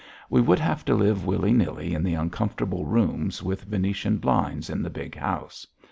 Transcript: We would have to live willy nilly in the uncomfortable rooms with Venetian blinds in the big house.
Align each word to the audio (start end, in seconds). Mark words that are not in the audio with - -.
We 0.31 0.41
would 0.41 0.57
have 0.57 0.83
to 0.85 0.95
live 0.95 1.27
willy 1.27 1.51
nilly 1.53 1.93
in 1.93 2.01
the 2.01 2.15
uncomfortable 2.15 2.85
rooms 2.85 3.43
with 3.43 3.65
Venetian 3.65 4.17
blinds 4.17 4.67
in 4.67 4.81
the 4.81 4.89
big 4.89 5.13
house. 5.15 5.67